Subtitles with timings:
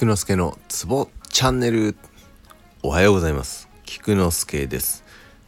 [0.00, 1.94] 菊之助のツボチャンネル。
[2.82, 3.68] おはようございます。
[3.84, 5.04] 菊之助です。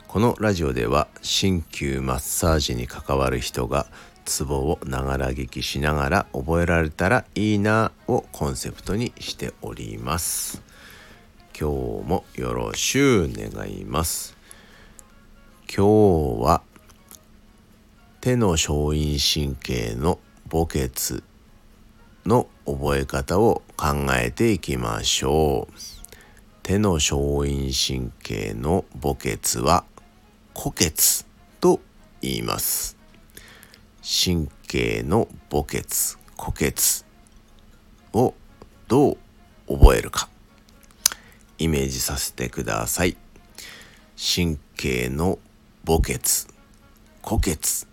[0.06, 3.86] このラジオでは鍼灸マッサージに関わる人が
[4.26, 10.62] ツボをながら聞きしながら覚えられたらいいなをコンセプトにしております。
[11.58, 11.70] 今
[12.02, 14.36] 日もよろしゅう願います。
[15.66, 16.62] 今日は
[18.20, 20.18] 手の小陰神経の
[20.50, 21.24] 母血
[22.24, 25.74] の覚え方を考えていきましょう。
[26.62, 29.84] 手の小陰神経の母血は
[30.54, 31.26] 虎血
[31.60, 31.80] と
[32.20, 32.96] 言います。
[34.02, 37.04] 神経の母血虎血
[38.12, 38.34] を
[38.86, 39.18] どう
[39.68, 40.28] 覚えるか。
[41.58, 43.16] イメージさせてください。
[44.16, 45.38] 神経の
[45.84, 46.46] 母血
[47.22, 47.86] 虎血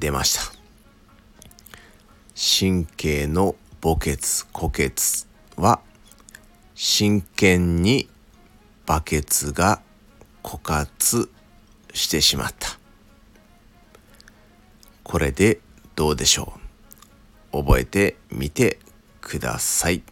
[0.00, 0.40] 出ました。
[2.34, 5.80] 神経の母血虎血は
[6.74, 8.08] 真剣に
[8.86, 9.82] バケツが
[10.42, 11.30] 枯渇
[11.92, 12.78] してしまった。
[15.04, 15.60] これで
[15.94, 16.54] どうでしょ
[17.52, 17.58] う？
[17.62, 18.78] 覚えてみて
[19.20, 20.02] ください。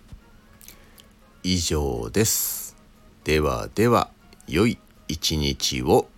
[1.43, 2.77] 以上です。
[3.25, 4.11] ではでは
[4.47, 4.79] 良い
[5.09, 6.09] 一日を。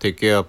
[0.00, 0.46] Take care.